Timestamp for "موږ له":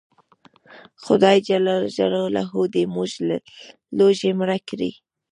2.95-3.37